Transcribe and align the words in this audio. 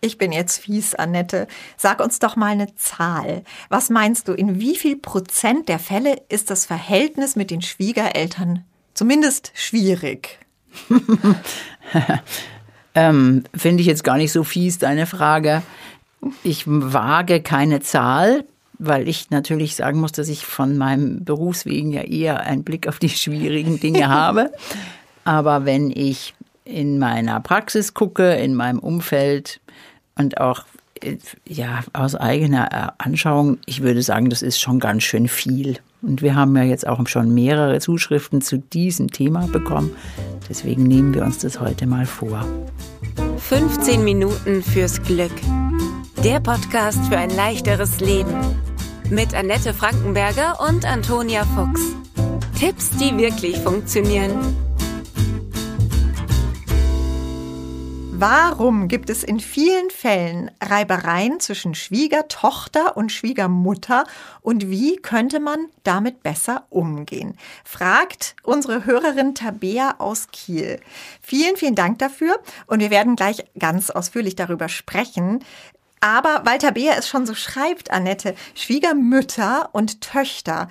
Ich 0.00 0.16
bin 0.16 0.30
jetzt 0.30 0.60
fies, 0.60 0.94
Annette. 0.94 1.48
Sag 1.76 2.00
uns 2.00 2.20
doch 2.20 2.36
mal 2.36 2.52
eine 2.52 2.74
Zahl. 2.76 3.42
Was 3.68 3.90
meinst 3.90 4.28
du, 4.28 4.32
in 4.32 4.60
wie 4.60 4.76
viel 4.76 4.96
Prozent 4.96 5.68
der 5.68 5.78
Fälle 5.78 6.22
ist 6.28 6.50
das 6.50 6.66
Verhältnis 6.66 7.34
mit 7.34 7.50
den 7.50 7.62
Schwiegereltern 7.62 8.64
zumindest 8.94 9.50
schwierig? 9.54 10.38
ähm, 12.94 13.44
Finde 13.54 13.80
ich 13.80 13.86
jetzt 13.86 14.04
gar 14.04 14.16
nicht 14.16 14.32
so 14.32 14.44
fies, 14.44 14.78
deine 14.78 15.06
Frage. 15.06 15.62
Ich 16.44 16.64
wage 16.66 17.42
keine 17.42 17.80
Zahl, 17.80 18.44
weil 18.78 19.08
ich 19.08 19.30
natürlich 19.30 19.74
sagen 19.74 20.00
muss, 20.00 20.12
dass 20.12 20.28
ich 20.28 20.46
von 20.46 20.78
meinem 20.78 21.24
Berufswegen 21.24 21.92
ja 21.92 22.02
eher 22.02 22.40
einen 22.40 22.62
Blick 22.62 22.86
auf 22.86 23.00
die 23.00 23.08
schwierigen 23.08 23.80
Dinge 23.80 24.08
habe. 24.08 24.52
Aber 25.24 25.64
wenn 25.64 25.90
ich 25.90 26.34
in 26.64 26.98
meiner 26.98 27.40
Praxis 27.40 27.94
gucke, 27.94 28.34
in 28.34 28.54
meinem 28.54 28.78
Umfeld 28.78 29.60
und 30.18 30.40
auch 30.40 30.64
ja, 31.46 31.80
aus 31.92 32.14
eigener 32.14 32.94
Anschauung, 32.98 33.58
ich 33.66 33.82
würde 33.82 34.02
sagen, 34.02 34.30
das 34.30 34.42
ist 34.42 34.60
schon 34.60 34.80
ganz 34.80 35.04
schön 35.04 35.28
viel. 35.28 35.78
Und 36.02 36.22
wir 36.22 36.34
haben 36.34 36.56
ja 36.56 36.62
jetzt 36.62 36.86
auch 36.86 37.04
schon 37.06 37.32
mehrere 37.32 37.80
Zuschriften 37.80 38.40
zu 38.40 38.58
diesem 38.58 39.10
Thema 39.10 39.46
bekommen. 39.46 39.90
Deswegen 40.48 40.84
nehmen 40.84 41.14
wir 41.14 41.24
uns 41.24 41.38
das 41.38 41.60
heute 41.60 41.86
mal 41.86 42.06
vor. 42.06 42.44
15 43.38 44.04
Minuten 44.04 44.62
fürs 44.62 45.02
Glück. 45.02 45.32
Der 46.24 46.40
Podcast 46.40 47.04
für 47.06 47.16
ein 47.16 47.30
leichteres 47.30 48.00
Leben. 48.00 48.34
Mit 49.10 49.34
Annette 49.34 49.72
Frankenberger 49.72 50.58
und 50.68 50.84
Antonia 50.84 51.44
Fuchs. 51.44 51.80
Tipps, 52.58 52.90
die 52.90 53.16
wirklich 53.16 53.56
funktionieren. 53.58 54.67
Warum 58.20 58.88
gibt 58.88 59.10
es 59.10 59.22
in 59.22 59.38
vielen 59.38 59.90
Fällen 59.90 60.50
Reibereien 60.60 61.38
zwischen 61.38 61.76
Schwiegertochter 61.76 62.96
und 62.96 63.12
Schwiegermutter 63.12 64.06
und 64.40 64.68
wie 64.68 64.96
könnte 64.96 65.38
man 65.38 65.66
damit 65.84 66.24
besser 66.24 66.66
umgehen? 66.68 67.38
Fragt 67.62 68.34
unsere 68.42 68.84
Hörerin 68.84 69.36
Tabea 69.36 69.94
aus 69.98 70.32
Kiel. 70.32 70.80
Vielen, 71.22 71.56
vielen 71.56 71.76
Dank 71.76 72.00
dafür 72.00 72.40
und 72.66 72.80
wir 72.80 72.90
werden 72.90 73.14
gleich 73.14 73.44
ganz 73.56 73.88
ausführlich 73.88 74.34
darüber 74.34 74.68
sprechen. 74.68 75.44
Aber 76.00 76.42
Walter 76.44 76.72
Beer 76.72 76.96
es 76.98 77.08
schon 77.08 77.24
so 77.24 77.34
schreibt, 77.34 77.92
Annette, 77.92 78.34
Schwiegermütter 78.56 79.68
und 79.70 80.00
Töchter. 80.00 80.66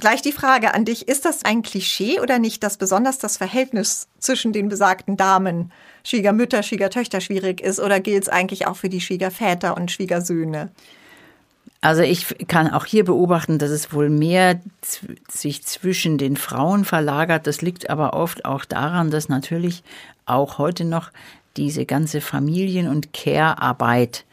Gleich 0.00 0.22
die 0.22 0.32
Frage 0.32 0.74
an 0.74 0.84
dich, 0.84 1.06
ist 1.06 1.26
das 1.26 1.44
ein 1.44 1.62
Klischee 1.62 2.18
oder 2.18 2.40
nicht, 2.40 2.64
dass 2.64 2.76
besonders 2.76 3.18
das 3.18 3.36
Verhältnis 3.36 4.08
zwischen 4.18 4.52
den 4.52 4.68
besagten 4.68 5.16
Damen, 5.16 5.70
Schwiegermütter, 6.04 6.62
Schwiegertöchter 6.62 7.20
schwierig 7.20 7.60
ist 7.60 7.80
oder 7.80 8.00
gilt 8.00 8.24
es 8.24 8.28
eigentlich 8.28 8.66
auch 8.66 8.76
für 8.76 8.88
die 8.88 9.00
Schwiegerväter 9.00 9.76
und 9.76 9.90
Schwiegersöhne? 9.90 10.70
Also 11.80 12.02
ich 12.02 12.46
kann 12.46 12.70
auch 12.70 12.84
hier 12.84 13.04
beobachten, 13.04 13.58
dass 13.58 13.70
es 13.70 13.92
wohl 13.92 14.08
mehr 14.08 14.60
sich 15.28 15.64
zwischen 15.64 16.16
den 16.16 16.36
Frauen 16.36 16.84
verlagert. 16.84 17.48
Das 17.48 17.60
liegt 17.60 17.90
aber 17.90 18.14
oft 18.14 18.44
auch 18.44 18.64
daran, 18.64 19.10
dass 19.10 19.28
natürlich 19.28 19.82
auch 20.24 20.58
heute 20.58 20.84
noch 20.84 21.10
diese 21.56 21.84
ganze 21.84 22.20
Familien- 22.20 22.88
und 22.88 23.12
Care-Arbeit 23.12 24.24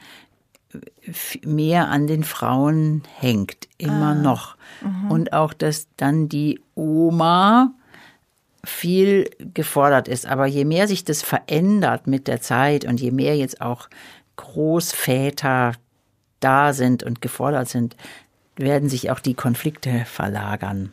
mehr 1.44 1.90
an 1.90 2.06
den 2.06 2.24
Frauen 2.24 3.02
hängt, 3.18 3.68
immer 3.80 4.12
ah. 4.12 4.16
noch. 4.16 4.56
Mhm. 4.82 5.12
Und 5.12 5.34
auch, 5.34 5.54
dass 5.54 5.88
dann 5.98 6.30
die 6.30 6.62
Oma 6.76 7.74
viel 8.64 9.30
gefordert 9.54 10.08
ist. 10.08 10.26
Aber 10.26 10.46
je 10.46 10.66
mehr 10.66 10.88
sich 10.88 11.04
das 11.04 11.22
verändert 11.22 12.08
mit 12.08 12.28
der 12.28 12.42
Zeit 12.42 12.86
und 12.86 13.00
je 13.00 13.12
mehr 13.12 13.36
jetzt 13.38 13.62
auch 13.62 13.90
Großväter 14.36 15.74
da 16.40 16.74
sind 16.74 17.04
und 17.04 17.22
gefordert 17.22 17.68
sind, 17.68 17.96
werden 18.56 18.90
sich 18.90 19.12
auch 19.12 19.20
die 19.20 19.34
Konflikte 19.34 20.06
verlagern. 20.06 20.92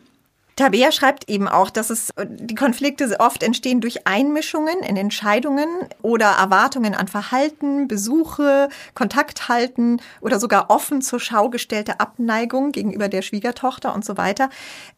Tabea 0.57 0.91
schreibt 0.91 1.29
eben 1.29 1.49
auch, 1.49 1.69
dass 1.69 1.91
es 1.91 2.09
die 2.19 2.55
Konflikte 2.55 3.21
oft 3.21 3.43
entstehen 3.43 3.83
durch 3.83 4.07
Einmischungen 4.07 4.79
in 4.81 4.97
Entscheidungen 4.97 5.69
oder 6.01 6.29
Erwartungen 6.29 6.95
an 6.95 7.09
Verhalten, 7.09 7.89
Besuche, 7.89 8.71
Kontakt 8.95 9.49
halten 9.51 10.01
oder 10.23 10.41
sogar 10.41 10.71
offen 10.71 11.03
zur 11.03 11.21
Schau 11.21 11.51
gestellte 11.51 12.01
Abneigung 12.01 12.73
gegenüber 12.73 13.09
der 13.09 13.21
Schwiegertochter 13.21 13.95
und 13.95 14.03
so 14.05 14.17
weiter. 14.17 14.49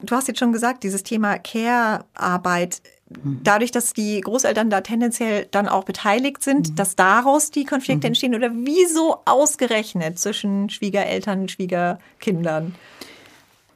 Du 0.00 0.15
hast 0.15 0.28
jetzt 0.28 0.38
schon 0.38 0.53
gesagt, 0.53 0.84
dieses 0.84 1.03
Thema 1.03 1.38
Care-Arbeit 1.38 2.81
mhm. 3.09 3.41
dadurch, 3.43 3.72
dass 3.72 3.93
die 3.93 4.21
Großeltern 4.21 4.71
da 4.71 4.81
tendenziell 4.83 5.49
dann 5.50 5.69
auch 5.69 5.83
beteiligt 5.83 6.44
sind, 6.44 6.71
mhm. 6.71 6.75
dass 6.77 6.94
daraus 6.94 7.50
die 7.50 7.65
Konflikte 7.65 8.06
mhm. 8.06 8.10
entstehen 8.10 8.34
oder 8.37 8.53
wieso 8.53 9.22
ausgerechnet 9.25 10.21
zwischen 10.21 10.71
Schwiegereltern 10.71 11.41
und 11.41 11.50
Schwiegerkindern? 11.50 12.77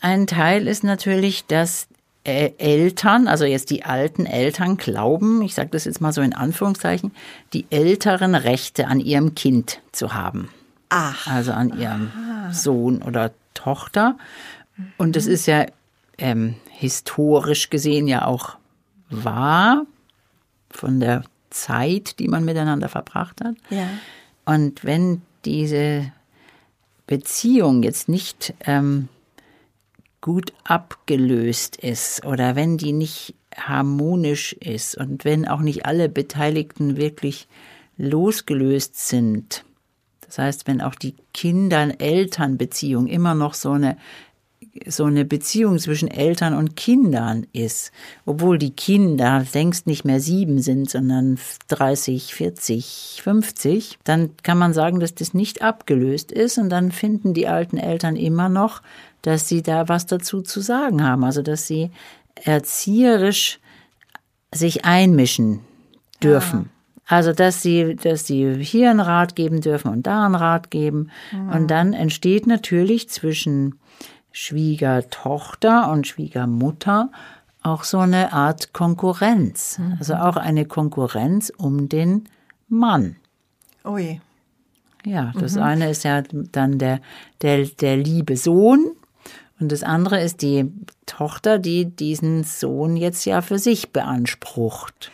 Ein 0.03 0.27
Teil 0.27 0.67
ist 0.67 0.83
natürlich, 0.83 1.47
dass 1.47 1.87
äh, 2.25 2.51
Eltern, 2.59 3.29
also 3.29 3.45
jetzt 3.45 3.71
die 3.71 3.85
alten 3.85 4.27
Eltern 4.27 4.77
glauben, 4.77 5.43
ich 5.43 5.55
sage 5.55 5.71
das 5.71 5.85
jetzt 5.85 6.01
mal 6.01 6.13
so 6.13 6.21
in 6.21 6.35
Anführungszeichen, 6.35 7.13
die 7.53 7.67
älteren 7.71 8.35
Rechte 8.35 8.89
an 8.89 8.99
ihrem 8.99 9.37
Kind 9.37 9.81
zu 9.93 10.13
haben. 10.13 10.49
Ach. 10.89 11.29
Also 11.29 11.53
an 11.53 11.79
ihrem 11.79 12.11
Aha. 12.15 12.53
Sohn 12.53 13.01
oder 13.01 13.31
Tochter. 13.55 14.19
Und 14.99 15.15
das 15.15 15.27
ist 15.27 15.47
ja 15.47 15.67
ähm, 16.19 16.57
historisch 16.71 17.71
gesehen 17.71 18.09
ja 18.09 18.27
auch 18.27 18.57
wahr 19.09 19.85
von 20.69 20.99
der 20.99 21.23
Zeit, 21.51 22.19
die 22.19 22.27
man 22.27 22.45
miteinander 22.45 22.89
verbracht 22.89 23.41
hat. 23.43 23.55
Ja. 23.71 23.87
Und 24.45 24.85
wenn 24.85 25.23
diese 25.45 26.11
Beziehung 27.07 27.85
jetzt 27.85 28.09
nicht 28.09 28.55
ähm, 28.65 29.09
gut 30.23 30.55
abgelöst 30.65 31.77
ist 31.77 32.25
oder 32.25 32.57
wenn 32.57 32.79
die 32.79 32.93
nicht 32.93 33.35
harmonisch 33.55 34.55
ist 34.55 34.97
und 34.97 35.27
wenn 35.27 35.47
auch 35.47 35.61
nicht 35.61 35.85
alle 35.85 36.09
Beteiligten 36.09 36.97
wirklich 36.97 37.49
losgelöst 37.99 38.97
sind. 39.09 39.65
Das 40.25 40.39
heißt, 40.39 40.67
wenn 40.67 40.81
auch 40.81 40.95
die 40.95 41.15
Kindern-Eltern-Beziehung 41.35 43.07
immer 43.09 43.35
noch 43.35 43.53
so 43.53 43.73
eine 43.73 43.99
so 44.87 45.05
eine 45.05 45.25
Beziehung 45.25 45.79
zwischen 45.79 46.09
Eltern 46.09 46.55
und 46.55 46.77
Kindern 46.77 47.47
ist, 47.53 47.93
obwohl 48.25 48.57
die 48.59 48.75
Kinder 48.75 49.45
längst 49.53 49.87
nicht 49.87 50.05
mehr 50.05 50.21
sieben 50.21 50.63
sind, 50.63 50.89
sondern 50.89 51.39
30, 51.69 52.35
40, 52.35 53.21
50, 53.23 53.99
dann 54.05 54.31
kann 54.43 54.57
man 54.59 54.73
sagen, 54.73 54.99
dass 54.99 55.15
das 55.15 55.35
nicht 55.35 55.63
abgelöst 55.63 56.33
ist 56.33 56.59
und 56.59 56.71
dann 56.71 56.91
finden 56.91 57.35
die 57.35 57.49
alten 57.49 57.77
Eltern 57.77 58.17
immer 58.17 58.49
noch 58.49 58.81
dass 59.23 59.49
sie 59.49 59.63
da 59.63 59.89
was 59.89 60.07
dazu 60.07 60.43
zu 60.43 60.61
sagen 60.61 61.03
haben, 61.03 61.25
also 61.25 61.43
dass 61.43 61.67
sie 61.67 61.91
erzieherisch 62.35 63.61
sich 64.53 64.85
einmischen 64.85 65.61
dürfen. 66.23 66.61
Ja. 66.61 66.67
Also 67.07 67.33
dass 67.33 67.63
sie, 67.63 67.97
dass 67.97 68.27
sie 68.27 68.63
hier 68.63 68.91
einen 68.91 69.01
Rat 69.01 69.37
geben 69.37 69.61
dürfen 69.61 69.91
und 69.93 70.07
da 70.07 70.27
einen 70.27 70.35
Rat 70.35 70.71
geben. 70.71 71.11
Ja. 71.33 71.57
Und 71.57 71.71
dann 71.71 71.93
entsteht 71.93 72.47
natürlich 72.47 73.09
zwischen 73.09 73.77
Schwiegertochter 74.33 75.91
und 75.91 76.07
Schwiegermutter 76.07 77.11
auch 77.63 77.85
so 77.85 77.99
eine 77.99 78.33
Art 78.33 78.73
Konkurrenz. 78.73 79.79
Mhm. 79.79 79.97
Also 79.99 80.15
auch 80.15 80.37
eine 80.37 80.65
Konkurrenz 80.65 81.53
um 81.57 81.89
den 81.89 82.29
Mann. 82.69 83.17
Ui. 83.85 84.21
Ja, 85.05 85.33
das 85.39 85.55
mhm. 85.55 85.63
eine 85.63 85.91
ist 85.91 86.05
ja 86.05 86.23
dann 86.23 86.79
der, 86.79 87.01
der, 87.41 87.67
der 87.67 87.97
liebe 87.97 88.37
Sohn, 88.37 88.93
und 89.63 89.71
das 89.71 89.85
andere 89.85 90.21
ist 90.21 90.43
die 90.43 90.73
Tochter, 91.07 91.61
die 91.61 91.85
diesen 91.85 92.43
Sohn 92.43 92.97
jetzt 92.97 93.25
ja 93.27 93.43
für 93.43 93.61
sich 93.61 93.93
beansprucht. 93.93 95.13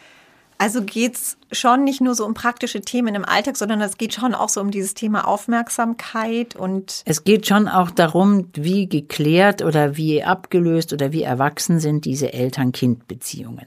Also 0.61 0.83
geht 0.83 1.15
es 1.15 1.39
schon 1.53 1.85
nicht 1.85 2.01
nur 2.01 2.17
so 2.17 2.27
um 2.27 2.35
praktische 2.35 2.81
Themen 2.81 3.15
im 3.15 3.25
Alltag, 3.25 3.57
sondern 3.57 3.81
es 3.81 3.97
geht 3.97 4.13
schon 4.13 4.35
auch 4.35 4.49
so 4.49 4.61
um 4.61 4.73
dieses 4.73 4.95
Thema 4.95 5.27
Aufmerksamkeit 5.27 6.57
und. 6.57 7.03
Es 7.05 7.23
geht 7.23 7.47
schon 7.47 7.69
auch 7.69 7.91
darum, 7.93 8.49
wie 8.55 8.89
geklärt 8.89 9.63
oder 9.63 9.97
wie 9.97 10.25
abgelöst 10.25 10.93
oder 10.93 11.13
wie 11.13 11.23
erwachsen 11.23 11.79
sind 11.79 12.05
diese 12.05 12.33
Eltern-Kind-Beziehungen. 12.33 13.67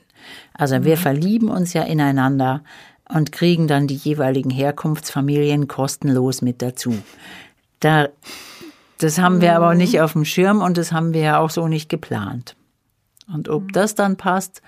Also 0.53 0.79
mhm. 0.79 0.83
wir 0.83 0.97
verlieben 0.97 1.49
uns 1.49 1.71
ja 1.71 1.83
ineinander 1.83 2.61
und 3.07 3.31
kriegen 3.31 3.67
dann 3.67 3.87
die 3.87 3.95
jeweiligen 3.95 4.51
Herkunftsfamilien 4.51 5.69
kostenlos 5.69 6.41
mit 6.41 6.61
dazu. 6.61 6.97
Da 7.79 8.09
das 8.97 9.17
haben 9.17 9.41
wir 9.41 9.55
aber 9.55 9.73
nicht 9.73 9.99
auf 9.99 10.13
dem 10.13 10.25
Schirm 10.25 10.61
und 10.61 10.77
das 10.77 10.91
haben 10.91 11.13
wir 11.13 11.21
ja 11.21 11.39
auch 11.39 11.49
so 11.49 11.67
nicht 11.67 11.89
geplant. 11.89 12.55
Und 13.33 13.49
ob 13.49 13.63
mhm. 13.63 13.71
das 13.71 13.95
dann 13.95 14.15
passt, 14.15 14.61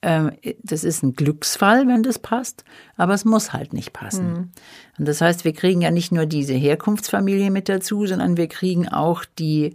das 0.00 0.84
ist 0.84 1.02
ein 1.02 1.14
Glücksfall, 1.14 1.88
wenn 1.88 2.04
das 2.04 2.20
passt, 2.20 2.64
aber 2.96 3.14
es 3.14 3.24
muss 3.24 3.52
halt 3.52 3.72
nicht 3.72 3.92
passen. 3.92 4.32
Mhm. 4.32 4.50
Und 4.98 5.08
das 5.08 5.20
heißt, 5.20 5.44
wir 5.44 5.52
kriegen 5.52 5.80
ja 5.82 5.90
nicht 5.90 6.12
nur 6.12 6.24
diese 6.26 6.54
Herkunftsfamilie 6.54 7.50
mit 7.50 7.68
dazu, 7.68 8.06
sondern 8.06 8.36
wir 8.36 8.46
kriegen 8.46 8.88
auch 8.88 9.24
die 9.38 9.74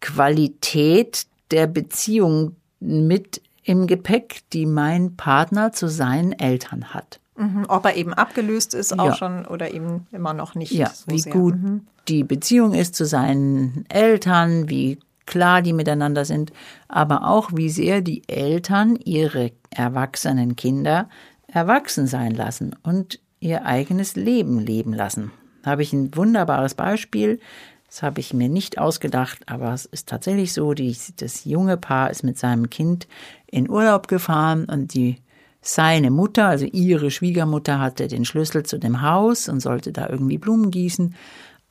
Qualität 0.00 1.26
der 1.50 1.66
Beziehung 1.66 2.56
mit 2.80 3.40
im 3.62 3.86
Gepäck, 3.86 4.42
die 4.52 4.66
mein 4.66 5.16
Partner 5.16 5.72
zu 5.72 5.88
seinen 5.88 6.32
Eltern 6.32 6.92
hat. 6.92 7.18
Mhm, 7.36 7.64
ob 7.68 7.84
er 7.86 7.96
eben 7.96 8.12
abgelöst 8.12 8.74
ist, 8.74 8.98
auch 8.98 9.06
Ja. 9.06 9.14
schon 9.16 9.46
oder 9.46 9.72
eben 9.72 10.06
immer 10.12 10.34
noch 10.34 10.54
nicht. 10.54 10.72
Ja, 10.72 10.90
so 10.90 11.10
wie 11.10 11.18
sehr. 11.18 11.32
gut 11.32 11.54
Mhm. 11.56 11.86
die 12.08 12.22
Beziehung 12.24 12.74
ist 12.74 12.94
zu 12.94 13.06
seinen 13.06 13.86
Eltern, 13.88 14.68
wie 14.68 14.98
klar 15.26 15.62
die 15.62 15.72
miteinander 15.72 16.24
sind, 16.24 16.52
aber 16.88 17.28
auch 17.28 17.50
wie 17.54 17.70
sehr 17.70 18.00
die 18.00 18.22
Eltern 18.28 18.96
ihre 18.96 19.52
erwachsenen 19.70 20.56
Kinder 20.56 21.08
erwachsen 21.46 22.06
sein 22.06 22.32
lassen 22.32 22.74
und 22.82 23.20
ihr 23.40 23.64
eigenes 23.64 24.16
Leben 24.16 24.58
leben 24.58 24.92
lassen. 24.92 25.30
Da 25.62 25.72
habe 25.72 25.82
ich 25.82 25.92
ein 25.92 26.14
wunderbares 26.14 26.74
Beispiel. 26.74 27.40
Das 27.86 28.02
habe 28.02 28.20
ich 28.20 28.34
mir 28.34 28.48
nicht 28.48 28.78
ausgedacht, 28.78 29.42
aber 29.46 29.72
es 29.72 29.84
ist 29.84 30.08
tatsächlich 30.08 30.52
so, 30.52 30.74
die, 30.74 30.96
das 31.16 31.44
junge 31.44 31.76
Paar 31.76 32.10
ist 32.10 32.24
mit 32.24 32.38
seinem 32.38 32.70
Kind 32.70 33.06
in 33.46 33.70
Urlaub 33.70 34.08
gefahren 34.08 34.64
und 34.64 34.94
die 34.94 35.18
seine 35.60 36.10
Mutter, 36.10 36.46
also 36.46 36.66
ihre 36.66 37.10
Schwiegermutter, 37.10 37.80
hatte 37.80 38.08
den 38.08 38.24
Schlüssel 38.24 38.64
zu 38.64 38.78
dem 38.78 39.00
Haus 39.00 39.48
und 39.48 39.60
sollte 39.60 39.92
da 39.92 40.08
irgendwie 40.08 40.38
Blumen 40.38 40.70
gießen 40.70 41.14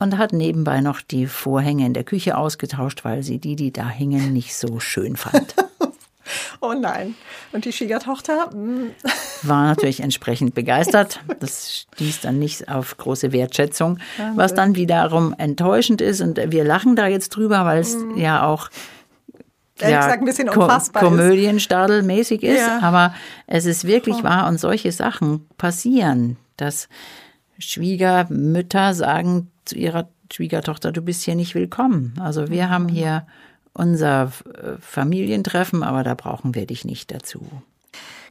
und 0.04 0.18
hat 0.18 0.32
nebenbei 0.32 0.80
noch 0.80 1.00
die 1.00 1.26
Vorhänge 1.26 1.84
in 1.86 1.94
der 1.94 2.04
Küche 2.04 2.36
ausgetauscht, 2.36 3.04
weil 3.04 3.22
sie 3.24 3.38
die, 3.38 3.56
die 3.56 3.72
da 3.72 3.88
hingen, 3.88 4.32
nicht 4.32 4.54
so 4.56 4.78
schön 4.80 5.16
fand. 5.16 5.54
Oh 6.62 6.72
nein. 6.72 7.14
Und 7.52 7.66
die 7.66 7.72
Schwiegertochter? 7.72 8.48
mm, 8.54 8.92
War 9.42 9.64
natürlich 9.66 10.00
entsprechend 10.00 10.54
begeistert. 10.54 11.20
Das 11.38 11.86
stieß 11.92 12.22
dann 12.22 12.38
nicht 12.38 12.70
auf 12.70 12.96
große 12.96 13.30
Wertschätzung, 13.32 13.98
was 14.34 14.54
dann 14.54 14.74
wiederum 14.74 15.34
enttäuschend 15.36 16.00
ist. 16.00 16.22
Und 16.22 16.40
wir 16.50 16.64
lachen 16.64 16.96
da 16.96 17.06
jetzt 17.08 17.28
drüber, 17.36 17.66
weil 17.66 17.80
es 17.80 17.98
ja 18.16 18.46
auch 18.46 18.70
Ehrlich 19.78 19.98
gesagt 19.98 20.20
ein 20.20 20.24
bisschen 20.24 20.48
Ko- 20.48 20.62
unfassbar 20.62 21.02
ist. 21.02 21.08
Komödienstadelmäßig 21.10 22.42
ist, 22.42 22.60
Ja. 22.66 22.78
aber 22.80 23.14
es 23.46 23.66
ist 23.66 23.86
wirklich 23.86 24.24
wahr 24.24 24.48
und 24.48 24.58
solche 24.58 24.92
Sachen 24.92 25.46
passieren, 25.58 26.38
dass 26.56 26.88
Schwiegermütter 27.58 28.94
sagen 28.94 29.50
zu 29.64 29.76
ihrer 29.76 30.08
Schwiegertochter, 30.32 30.92
du 30.92 31.02
bist 31.02 31.22
hier 31.22 31.34
nicht 31.34 31.54
willkommen. 31.54 32.14
Also 32.20 32.48
wir 32.48 32.70
haben 32.70 32.88
hier 32.88 33.26
unser 33.72 34.32
äh, 34.46 34.76
Familientreffen, 34.80 35.82
aber 35.82 36.04
da 36.04 36.14
brauchen 36.14 36.54
wir 36.54 36.66
dich 36.66 36.84
nicht 36.84 37.12
dazu. 37.12 37.46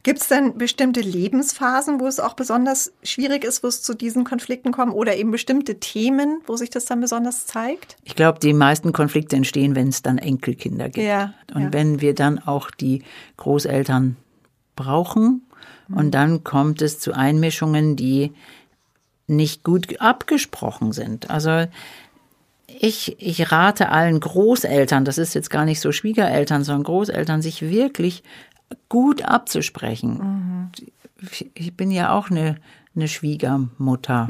Gibt 0.03 0.19
es 0.19 0.27
denn 0.27 0.57
bestimmte 0.57 0.99
Lebensphasen, 0.99 2.01
wo 2.01 2.07
es 2.07 2.19
auch 2.19 2.33
besonders 2.33 2.91
schwierig 3.03 3.45
ist, 3.45 3.63
wo 3.63 3.67
es 3.67 3.81
zu 3.81 3.93
diesen 3.93 4.25
Konflikten 4.25 4.73
kommt 4.73 4.93
oder 4.93 5.15
eben 5.15 5.31
bestimmte 5.31 5.79
Themen, 5.79 6.41
wo 6.45 6.57
sich 6.57 6.69
das 6.69 6.83
dann 6.83 6.99
besonders 6.99 7.45
zeigt? 7.45 7.95
Ich 8.03 8.15
glaube, 8.15 8.39
die 8.39 8.51
meisten 8.51 8.91
Konflikte 8.91 9.37
entstehen, 9.37 9.75
wenn 9.75 9.87
es 9.87 10.01
dann 10.01 10.17
Enkelkinder 10.17 10.89
gibt. 10.89 11.07
Ja, 11.07 11.33
und 11.53 11.61
ja. 11.61 11.73
wenn 11.73 12.01
wir 12.01 12.13
dann 12.13 12.39
auch 12.39 12.69
die 12.69 13.03
Großeltern 13.37 14.17
brauchen 14.75 15.43
und 15.89 16.11
dann 16.11 16.43
kommt 16.43 16.81
es 16.81 16.99
zu 16.99 17.13
Einmischungen, 17.13 17.95
die 17.95 18.33
nicht 19.27 19.63
gut 19.63 19.99
abgesprochen 20.01 20.91
sind. 20.91 21.29
Also 21.29 21.65
ich, 22.67 23.15
ich 23.19 23.51
rate 23.51 23.89
allen 23.89 24.19
Großeltern, 24.19 25.05
das 25.05 25.17
ist 25.17 25.33
jetzt 25.33 25.49
gar 25.49 25.65
nicht 25.65 25.79
so 25.79 25.91
Schwiegereltern, 25.91 26.63
sondern 26.63 26.83
Großeltern, 26.83 27.41
sich 27.41 27.61
wirklich 27.61 28.23
gut 28.89 29.23
abzusprechen. 29.23 30.71
Ich 31.53 31.75
bin 31.77 31.91
ja 31.91 32.13
auch 32.13 32.29
eine, 32.29 32.57
eine 32.95 33.07
Schwiegermutter. 33.07 34.27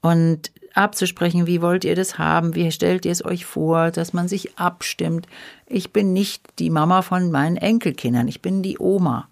Und 0.00 0.52
abzusprechen, 0.74 1.46
wie 1.46 1.60
wollt 1.60 1.84
ihr 1.84 1.96
das 1.96 2.18
haben, 2.18 2.54
wie 2.54 2.70
stellt 2.70 3.04
ihr 3.04 3.12
es 3.12 3.24
euch 3.24 3.44
vor, 3.44 3.90
dass 3.90 4.12
man 4.12 4.28
sich 4.28 4.58
abstimmt. 4.58 5.26
Ich 5.66 5.92
bin 5.92 6.12
nicht 6.12 6.46
die 6.58 6.70
Mama 6.70 7.02
von 7.02 7.30
meinen 7.30 7.56
Enkelkindern, 7.56 8.28
ich 8.28 8.40
bin 8.40 8.62
die 8.62 8.78
Oma. 8.78 9.28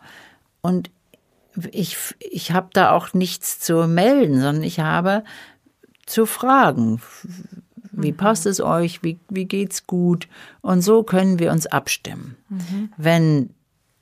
Und 0.61 0.91
ich, 1.73 1.97
ich 2.19 2.53
habe 2.53 2.69
da 2.73 2.91
auch 2.93 3.15
nichts 3.15 3.59
zu 3.61 3.87
melden, 3.87 4.41
sondern 4.41 4.63
ich 4.63 4.81
habe 4.81 5.25
zu 6.07 6.27
fragen. 6.27 7.01
Wie 7.93 8.13
passt 8.13 8.47
es 8.47 8.61
euch? 8.61 9.03
Wie, 9.03 9.19
wie 9.29 9.47
geht's 9.47 9.87
gut? 9.87 10.29
Und 10.61 10.83
so 10.83 11.03
können 11.03 11.39
wir 11.39 11.51
uns 11.51 11.67
abstimmen. 11.67 12.37
Wenn 12.97 13.51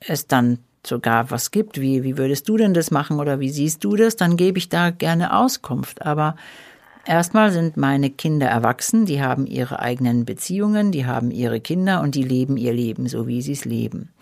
es 0.00 0.26
dann 0.26 0.58
sogar 0.86 1.30
was 1.30 1.50
gibt, 1.50 1.80
wie, 1.80 2.02
wie 2.02 2.18
würdest 2.18 2.48
du 2.48 2.56
denn 2.56 2.74
das 2.74 2.90
machen 2.90 3.18
oder 3.18 3.40
wie 3.40 3.50
siehst 3.50 3.84
du 3.84 3.96
das, 3.96 4.16
dann 4.16 4.36
gebe 4.36 4.58
ich 4.58 4.68
da 4.68 4.90
gerne 4.90 5.34
Auskunft. 5.34 6.04
Aber 6.04 6.36
erstmal 7.06 7.52
sind 7.52 7.76
meine 7.76 8.10
Kinder 8.10 8.46
erwachsen, 8.46 9.06
die 9.06 9.22
haben 9.22 9.46
ihre 9.46 9.80
eigenen 9.80 10.24
Beziehungen, 10.24 10.92
die 10.92 11.06
haben 11.06 11.30
ihre 11.30 11.60
Kinder 11.60 12.00
und 12.00 12.14
die 12.14 12.22
leben 12.22 12.56
ihr 12.56 12.72
Leben 12.72 13.08
so, 13.08 13.26
wie 13.26 13.42
sie 13.42 13.52
es 13.52 13.64
leben. 13.64 14.12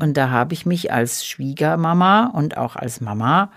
Und 0.00 0.16
da 0.16 0.30
habe 0.30 0.54
ich 0.54 0.66
mich 0.66 0.92
als 0.92 1.26
Schwiegermama 1.26 2.26
und 2.26 2.56
auch 2.56 2.76
als 2.76 3.00
Mama 3.00 3.50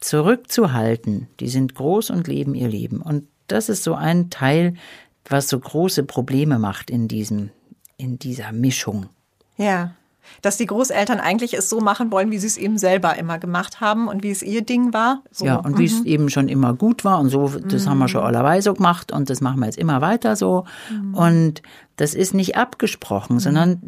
zurückzuhalten. 0.00 1.28
Die 1.40 1.48
sind 1.48 1.74
groß 1.74 2.10
und 2.10 2.28
leben 2.28 2.54
ihr 2.54 2.68
Leben. 2.68 3.02
Und 3.02 3.24
das 3.48 3.68
ist 3.68 3.82
so 3.82 3.94
ein 3.94 4.30
Teil, 4.30 4.74
was 5.28 5.48
so 5.48 5.58
große 5.58 6.04
Probleme 6.04 6.58
macht 6.58 6.90
in 6.90 7.08
diesem, 7.08 7.50
in 7.96 8.18
dieser 8.18 8.52
Mischung. 8.52 9.06
Ja. 9.56 9.94
Dass 10.42 10.56
die 10.56 10.66
Großeltern 10.66 11.20
eigentlich 11.20 11.54
es 11.54 11.68
so 11.68 11.80
machen 11.80 12.10
wollen, 12.10 12.30
wie 12.30 12.38
sie 12.38 12.46
es 12.46 12.56
eben 12.56 12.78
selber 12.78 13.16
immer 13.16 13.38
gemacht 13.38 13.80
haben 13.80 14.08
und 14.08 14.22
wie 14.22 14.30
es 14.30 14.42
ihr 14.42 14.62
Ding 14.62 14.92
war. 14.92 15.22
So. 15.30 15.46
Ja, 15.46 15.56
und 15.56 15.78
wie 15.78 15.86
es 15.86 16.02
eben 16.02 16.30
schon 16.30 16.48
immer 16.48 16.74
gut 16.74 17.04
war 17.04 17.18
und 17.18 17.28
so, 17.28 17.48
das 17.48 17.86
haben 17.86 17.98
wir 17.98 18.08
schon 18.08 18.22
allerweil 18.22 18.62
so 18.62 18.74
gemacht 18.74 19.12
und 19.12 19.30
das 19.30 19.40
machen 19.40 19.60
wir 19.60 19.66
jetzt 19.66 19.78
immer 19.78 20.00
weiter 20.00 20.36
so. 20.36 20.64
Und 21.12 21.62
das 21.98 22.14
ist 22.14 22.32
nicht 22.32 22.56
abgesprochen, 22.56 23.40
sondern 23.40 23.80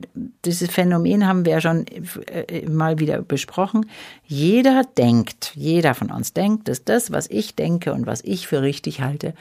dieses 0.44 0.68
Phänomen 0.68 1.28
haben 1.28 1.44
wir 1.44 1.52
ja 1.52 1.60
schon 1.60 1.86
äh, 1.86 2.68
mal 2.68 2.98
wieder 2.98 3.22
besprochen. 3.22 3.86
Jeder 4.24 4.82
denkt, 4.98 5.52
jeder 5.54 5.94
von 5.94 6.10
uns 6.10 6.32
denkt, 6.32 6.66
dass 6.66 6.84
das, 6.84 7.12
was 7.12 7.30
ich 7.30 7.54
denke 7.54 7.92
und 7.92 8.06
was 8.06 8.20
ich 8.22 8.48
für 8.48 8.62
richtig 8.62 9.00
halte, 9.00 9.34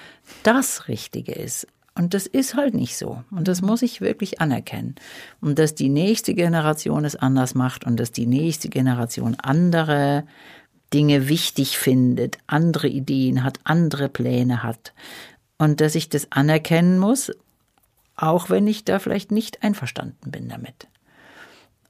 das 0.44 0.88
Richtige 0.88 1.31
ist. 1.31 1.66
Und 2.00 2.13
das 2.13 2.28
ist 2.28 2.56
halt 2.56 2.75
nicht 2.75 2.96
so. 2.96 3.25
Und 3.30 3.50
das 3.50 3.62
muss 3.62 3.81
ich 3.81 4.00
wirklich 4.00 4.40
anerkennen. 4.40 4.96
Und 5.42 5.60
dass 5.60 5.75
die 5.75 5.90
nächste 5.90 6.34
Generation 6.34 7.04
es 7.04 7.18
anders 7.18 7.56
macht 7.56 7.84
und 7.84 8.00
dass 8.00 8.13
die 8.13 8.25
nächste 8.25 8.69
Generation 8.69 9.36
andere 9.36 10.24
Dinge 10.94 11.28
wichtig 11.28 11.78
findet, 11.78 12.38
andere 12.48 12.88
Ideen 12.88 13.44
hat, 13.44 13.60
andere 13.66 14.07
Pläne 14.07 14.63
hat. 14.63 14.94
Und 15.57 15.81
dass 15.81 15.94
ich 15.94 16.07
das 16.07 16.31
anerkennen 16.31 17.00
muss, 17.00 17.34
auch 18.16 18.50
wenn 18.50 18.66
ich 18.66 18.86
da 18.86 19.00
vielleicht 19.00 19.34
nicht 19.34 19.62
einverstanden 19.62 20.31
bin 20.31 20.48
damit. 20.48 20.88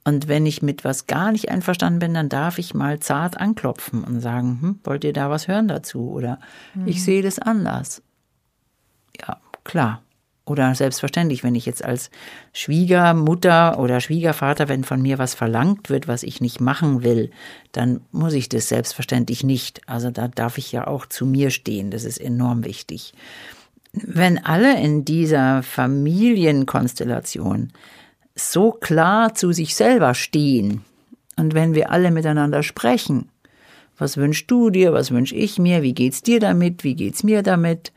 Und 0.05 0.27
wenn 0.27 0.47
ich 0.47 0.63
mit 0.63 0.83
was 0.83 1.05
gar 1.05 1.31
nicht 1.31 1.49
einverstanden 1.49 1.99
bin, 1.99 2.15
dann 2.15 2.29
darf 2.29 2.57
ich 2.57 2.73
mal 2.73 2.99
zart 2.99 3.37
anklopfen 3.39 4.03
und 4.03 4.21
sagen, 4.21 4.57
hm, 4.59 4.79
wollt 4.85 5.03
ihr 5.03 5.13
da 5.13 5.29
was 5.29 5.47
hören 5.47 5.67
dazu? 5.67 6.09
Oder 6.09 6.39
ich 6.87 7.03
sehe 7.03 7.21
das 7.21 7.37
anders. 7.37 8.01
Ja, 9.21 9.37
klar. 9.69 10.03
Oder 10.45 10.73
selbstverständlich, 10.73 11.43
wenn 11.43 11.53
ich 11.53 11.67
jetzt 11.67 11.85
als 11.85 12.09
Schwiegermutter 12.53 13.77
oder 13.77 14.01
Schwiegervater, 14.01 14.67
wenn 14.67 14.83
von 14.83 14.99
mir 14.99 15.19
was 15.19 15.35
verlangt 15.35 15.91
wird, 15.91 16.07
was 16.07 16.23
ich 16.23 16.41
nicht 16.41 16.59
machen 16.59 17.03
will, 17.03 17.29
dann 17.71 18.01
muss 18.11 18.33
ich 18.33 18.49
das 18.49 18.67
selbstverständlich 18.67 19.43
nicht. 19.43 19.87
Also 19.87 20.09
da 20.09 20.27
darf 20.27 20.57
ich 20.57 20.71
ja 20.71 20.87
auch 20.87 21.05
zu 21.05 21.27
mir 21.27 21.51
stehen. 21.51 21.91
Das 21.91 22.03
ist 22.03 22.17
enorm 22.17 22.65
wichtig. 22.65 23.13
Wenn 23.93 24.43
alle 24.43 24.81
in 24.81 25.05
dieser 25.05 25.61
Familienkonstellation 25.61 27.71
so 28.33 28.71
klar 28.71 29.35
zu 29.35 29.51
sich 29.51 29.75
selber 29.75 30.15
stehen 30.15 30.83
und 31.35 31.53
wenn 31.53 31.75
wir 31.75 31.91
alle 31.91 32.09
miteinander 32.09 32.63
sprechen, 32.63 33.29
was 33.99 34.17
wünschst 34.17 34.49
du 34.49 34.71
dir, 34.71 34.93
was 34.93 35.11
wünsch 35.11 35.31
ich 35.31 35.59
mir, 35.59 35.83
wie 35.83 35.93
geht's 35.93 36.23
dir 36.23 36.39
damit, 36.39 36.83
wie 36.83 36.95
geht's 36.95 37.23
mir 37.23 37.43
damit, 37.43 37.91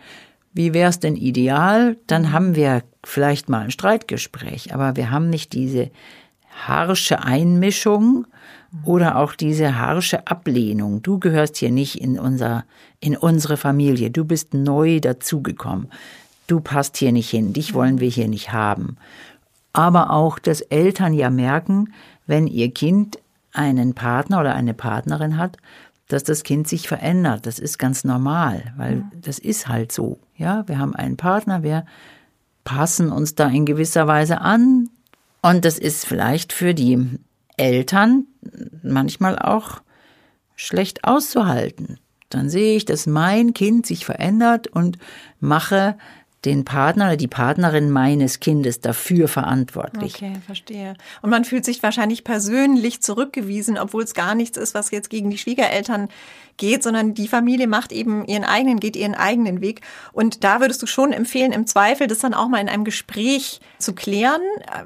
wie 0.53 0.75
wär's 0.75 1.01
denn 1.01 1.17
ideal, 1.17 1.97
dann 2.07 2.33
haben 2.33 2.55
wir 2.55 2.83
vielleicht 3.05 3.49
mal 3.49 3.63
ein 3.63 3.71
Streitgespräch, 3.71 4.75
aber 4.75 4.97
wir 4.97 5.11
haben 5.11 5.31
nicht 5.31 5.53
diese 5.53 5.91
harsche 6.67 7.25
Einmischung 7.25 8.27
oder 8.85 9.17
auch 9.17 9.35
diese 9.35 9.79
harsche 9.79 10.27
Ablehnung. 10.27 11.03
Du 11.03 11.19
gehörst 11.19 11.57
hier 11.57 11.71
nicht 11.71 12.01
in 12.01 12.19
unser, 12.19 12.65
in 13.01 13.17
unsere 13.17 13.57
Familie. 13.57 14.11
Du 14.11 14.25
bist 14.25 14.55
neu 14.55 15.01
dazugekommen. 15.01 15.89
Du 16.47 16.61
passt 16.61 16.97
hier 16.97 17.13
nicht 17.13 17.31
hin. 17.31 17.53
Dich 17.53 17.75
wollen 17.75 18.01
wir 18.01 18.09
hier 18.09 18.29
nicht 18.29 18.53
haben. 18.53 18.97
Aber 19.73 20.11
auch, 20.11 20.39
dass 20.39 20.61
Eltern 20.61 21.15
ja 21.15 21.31
merken, 21.31 21.93
wenn 22.27 22.47
ihr 22.47 22.71
Kind 22.73 23.19
einen 23.53 23.95
Partner 23.95 24.41
oder 24.41 24.55
eine 24.55 24.75
Partnerin 24.75 25.37
hat, 25.37 25.57
dass 26.13 26.25
das 26.25 26.43
Kind 26.43 26.69
sich 26.69 26.89
verändert. 26.89 27.47
Das 27.47 27.59
ist 27.59 27.79
ganz 27.79 28.05
normal, 28.05 28.73
weil 28.77 29.05
das 29.21 29.39
ist 29.39 29.69
halt 29.69 29.93
so. 29.93 30.19
Ja, 30.37 30.67
wir 30.69 30.79
haben 30.79 30.95
einen 30.95 31.17
Partner, 31.17 31.63
wir 31.63 31.85
passen 32.65 33.11
uns 33.11 33.35
da 33.35 33.49
in 33.49 33.67
gewisser 33.67 34.07
Weise 34.07 34.41
an. 34.41 34.91
Und 35.41 35.65
das 35.65 35.79
ist 35.79 36.07
vielleicht 36.07 36.53
für 36.53 36.75
die 36.75 37.19
Eltern 37.57 38.27
manchmal 38.83 39.39
auch 39.39 39.83
schlecht 40.55 41.05
auszuhalten. 41.05 41.99
Dann 42.29 42.49
sehe 42.49 42.77
ich, 42.77 42.85
dass 42.85 43.07
mein 43.07 43.53
Kind 43.53 43.87
sich 43.87 44.05
verändert 44.05 44.69
und 44.69 44.99
mache 45.41 45.97
den 46.45 46.65
Partner 46.65 47.07
oder 47.07 47.17
die 47.17 47.29
Partnerin 47.29 47.91
meines 47.91 48.41
Kindes 48.41 48.81
dafür 48.81 49.29
verantwortlich. 49.29 50.17
Okay, 50.17 50.35
verstehe. 50.45 50.95
Und 51.23 51.31
man 51.31 51.45
fühlt 51.45 51.65
sich 51.65 51.83
wahrscheinlich 51.83 52.25
persönlich 52.25 53.01
zurückgewiesen, 53.01 53.79
obwohl 53.79 54.03
es 54.03 54.15
gar 54.15 54.35
nichts 54.35 54.57
ist, 54.57 54.75
was 54.75 54.91
jetzt 54.91 55.11
gegen 55.11 55.31
die 55.31 55.39
Schwiegereltern 55.39 56.09
geht, 56.63 56.85
sondern 56.85 57.13
die 57.13 57.27
Familie 57.27 57.67
macht 57.67 57.91
eben 57.91 58.25
ihren 58.25 58.45
eigenen, 58.45 58.79
geht 58.79 58.95
ihren 58.95 59.17
eigenen 59.17 59.61
Weg. 59.61 59.81
Und 60.13 60.45
da 60.45 60.61
würdest 60.61 60.81
du 60.81 60.87
schon 60.87 61.13
empfehlen, 61.13 61.51
im 61.51 61.67
Zweifel 61.67 62.07
das 62.07 62.21
dann 62.21 62.35
auch 62.35 62.49
mal 62.49 62.61
in 62.61 62.69
einem 62.69 62.85
Gespräch 62.85 63.61
zu 63.81 63.95
klären, 63.95 64.41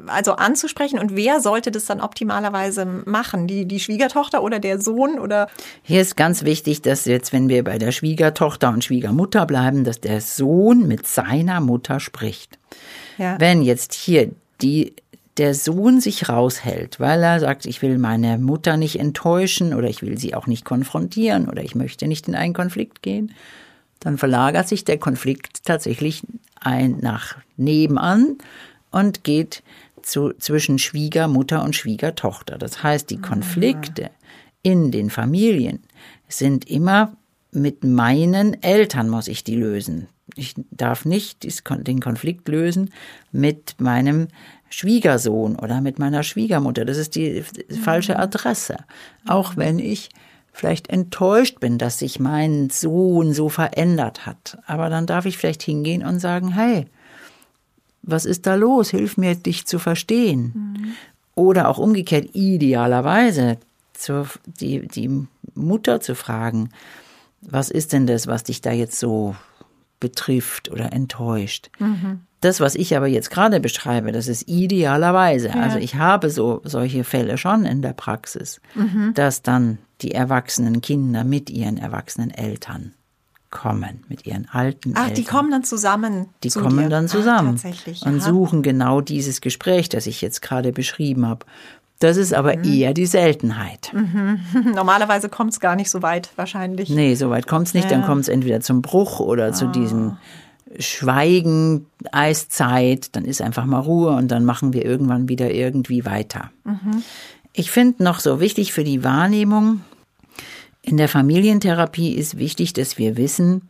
also 0.06 0.36
anzusprechen. 0.36 0.98
Und 0.98 1.14
wer 1.14 1.40
sollte 1.40 1.70
das 1.70 1.84
dann 1.84 2.00
optimalerweise 2.00 2.86
machen? 2.86 3.46
Die, 3.46 3.66
die 3.66 3.78
Schwiegertochter 3.78 4.42
oder 4.42 4.58
der 4.58 4.80
Sohn 4.80 5.18
oder? 5.18 5.48
Hier 5.82 6.00
ist 6.00 6.16
ganz 6.16 6.44
wichtig, 6.44 6.80
dass 6.80 7.04
jetzt, 7.04 7.34
wenn 7.34 7.50
wir 7.50 7.62
bei 7.62 7.76
der 7.76 7.92
Schwiegertochter 7.92 8.70
und 8.70 8.82
Schwiegermutter 8.82 9.44
bleiben, 9.44 9.84
dass 9.84 10.00
der 10.00 10.22
Sohn 10.22 10.88
mit 10.88 11.06
seiner 11.06 11.60
Mutter 11.60 12.00
spricht. 12.00 12.58
Ja. 13.18 13.38
Wenn 13.38 13.60
jetzt 13.60 13.92
hier 13.92 14.30
die 14.62 14.94
der 15.36 15.54
Sohn 15.54 16.00
sich 16.00 16.28
raushält, 16.28 16.98
weil 16.98 17.22
er 17.22 17.40
sagt, 17.40 17.66
ich 17.66 17.82
will 17.82 17.98
meine 17.98 18.38
Mutter 18.38 18.76
nicht 18.76 18.98
enttäuschen 18.98 19.74
oder 19.74 19.88
ich 19.88 20.02
will 20.02 20.18
sie 20.18 20.34
auch 20.34 20.46
nicht 20.46 20.64
konfrontieren 20.64 21.48
oder 21.48 21.62
ich 21.62 21.74
möchte 21.74 22.06
nicht 22.06 22.28
in 22.28 22.34
einen 22.34 22.54
Konflikt 22.54 23.02
gehen, 23.02 23.32
dann 24.00 24.18
verlagert 24.18 24.68
sich 24.68 24.84
der 24.84 24.98
Konflikt 24.98 25.64
tatsächlich 25.64 26.22
ein 26.60 26.98
nach 27.00 27.36
nebenan 27.56 28.38
und 28.90 29.24
geht 29.24 29.62
zu, 30.02 30.32
zwischen 30.38 30.78
Schwiegermutter 30.78 31.62
und 31.62 31.76
Schwiegertochter. 31.76 32.56
Das 32.58 32.82
heißt, 32.82 33.10
die 33.10 33.20
Konflikte 33.20 34.10
in 34.62 34.90
den 34.90 35.10
Familien 35.10 35.80
sind 36.28 36.68
immer 36.68 37.12
mit 37.52 37.84
meinen 37.84 38.62
Eltern 38.62 39.08
muss 39.08 39.28
ich 39.28 39.42
die 39.42 39.56
lösen. 39.56 40.08
Ich 40.34 40.54
darf 40.70 41.04
nicht 41.04 41.46
den 41.70 42.00
Konflikt 42.00 42.48
lösen 42.48 42.92
mit 43.32 43.76
meinem 43.78 44.28
Schwiegersohn 44.68 45.56
oder 45.56 45.80
mit 45.80 45.98
meiner 45.98 46.22
Schwiegermutter. 46.22 46.84
Das 46.84 46.96
ist 46.96 47.14
die 47.14 47.44
falsche 47.82 48.14
mhm. 48.14 48.20
Adresse. 48.20 48.76
Auch 49.26 49.56
wenn 49.56 49.78
ich 49.78 50.10
vielleicht 50.52 50.88
enttäuscht 50.88 51.60
bin, 51.60 51.78
dass 51.78 51.98
sich 51.98 52.18
mein 52.18 52.70
Sohn 52.70 53.32
so 53.32 53.48
verändert 53.48 54.26
hat. 54.26 54.58
Aber 54.66 54.88
dann 54.88 55.06
darf 55.06 55.26
ich 55.26 55.36
vielleicht 55.36 55.62
hingehen 55.62 56.04
und 56.04 56.18
sagen, 56.18 56.52
hey, 56.52 56.86
was 58.02 58.24
ist 58.24 58.46
da 58.46 58.54
los? 58.54 58.90
Hilf 58.90 59.16
mir, 59.16 59.34
dich 59.34 59.66
zu 59.66 59.78
verstehen. 59.78 60.52
Mhm. 60.54 60.92
Oder 61.34 61.68
auch 61.68 61.78
umgekehrt, 61.78 62.30
idealerweise 62.32 63.58
zur, 63.92 64.28
die, 64.46 64.86
die 64.88 65.26
Mutter 65.54 66.00
zu 66.00 66.14
fragen, 66.14 66.70
was 67.42 67.70
ist 67.70 67.92
denn 67.92 68.06
das, 68.06 68.26
was 68.26 68.44
dich 68.44 68.60
da 68.60 68.72
jetzt 68.72 68.98
so 68.98 69.36
betrifft 70.00 70.70
oder 70.70 70.92
enttäuscht? 70.92 71.70
Mhm. 71.78 72.20
Das, 72.46 72.60
was 72.60 72.76
ich 72.76 72.96
aber 72.96 73.08
jetzt 73.08 73.32
gerade 73.32 73.58
beschreibe, 73.58 74.12
das 74.12 74.28
ist 74.28 74.48
idealerweise. 74.48 75.48
Ja. 75.48 75.54
Also 75.54 75.78
ich 75.78 75.96
habe 75.96 76.30
so 76.30 76.60
solche 76.62 77.02
Fälle 77.02 77.38
schon 77.38 77.64
in 77.64 77.82
der 77.82 77.92
Praxis, 77.92 78.60
mhm. 78.76 79.12
dass 79.14 79.42
dann 79.42 79.78
die 80.00 80.12
erwachsenen 80.12 80.80
Kinder 80.80 81.24
mit 81.24 81.50
ihren 81.50 81.76
erwachsenen 81.76 82.30
Eltern 82.30 82.92
kommen, 83.50 84.04
mit 84.08 84.26
ihren 84.26 84.48
alten 84.48 84.92
Ach, 84.94 85.08
Eltern. 85.08 85.14
die 85.16 85.24
kommen 85.24 85.50
dann 85.50 85.64
zusammen. 85.64 86.28
Die 86.44 86.50
zu 86.50 86.60
kommen 86.60 86.84
dir. 86.84 86.88
dann 86.88 87.08
zusammen 87.08 87.60
Ach, 87.60 88.06
und 88.06 88.22
suchen 88.22 88.62
genau 88.62 89.00
dieses 89.00 89.40
Gespräch, 89.40 89.88
das 89.88 90.06
ich 90.06 90.20
jetzt 90.22 90.40
gerade 90.40 90.70
beschrieben 90.70 91.26
habe. 91.26 91.46
Das 91.98 92.16
ist 92.16 92.32
aber 92.32 92.56
mhm. 92.56 92.62
eher 92.62 92.94
die 92.94 93.06
Seltenheit. 93.06 93.90
Mhm. 93.92 94.38
Normalerweise 94.72 95.28
kommt 95.28 95.52
es 95.52 95.58
gar 95.58 95.74
nicht 95.74 95.90
so 95.90 96.00
weit, 96.00 96.30
wahrscheinlich. 96.36 96.90
Nee, 96.90 97.16
so 97.16 97.28
weit 97.28 97.48
kommt 97.48 97.66
es 97.66 97.74
nicht. 97.74 97.90
Ja. 97.90 97.96
Dann 97.96 98.06
kommt 98.06 98.20
es 98.20 98.28
entweder 98.28 98.60
zum 98.60 98.82
Bruch 98.82 99.18
oder 99.18 99.48
oh. 99.48 99.52
zu 99.52 99.66
diesem 99.66 100.16
Schweigen, 100.78 101.86
Eiszeit, 102.12 103.14
dann 103.14 103.24
ist 103.24 103.40
einfach 103.40 103.66
mal 103.66 103.80
Ruhe 103.80 104.10
und 104.10 104.30
dann 104.30 104.44
machen 104.44 104.72
wir 104.72 104.84
irgendwann 104.84 105.28
wieder 105.28 105.52
irgendwie 105.52 106.04
weiter. 106.04 106.50
Mhm. 106.64 107.02
Ich 107.52 107.70
finde 107.70 108.02
noch 108.02 108.20
so 108.20 108.40
wichtig 108.40 108.72
für 108.72 108.84
die 108.84 109.04
Wahrnehmung, 109.04 109.80
in 110.88 110.98
der 110.98 111.08
Familientherapie 111.08 112.14
ist 112.14 112.38
wichtig, 112.38 112.72
dass 112.72 112.96
wir 112.96 113.16
wissen, 113.16 113.62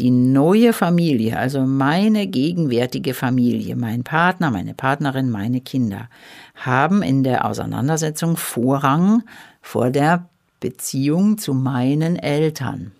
die 0.00 0.10
neue 0.10 0.72
Familie, 0.72 1.38
also 1.38 1.60
meine 1.60 2.26
gegenwärtige 2.26 3.14
Familie, 3.14 3.76
mein 3.76 4.02
Partner, 4.02 4.50
meine 4.50 4.74
Partnerin, 4.74 5.30
meine 5.30 5.60
Kinder, 5.60 6.08
haben 6.56 7.04
in 7.04 7.22
der 7.22 7.44
Auseinandersetzung 7.44 8.36
Vorrang 8.36 9.22
vor 9.62 9.90
der 9.90 10.28
Beziehung 10.58 11.38
zu 11.38 11.54
meinen 11.54 12.16
Eltern. 12.16 12.90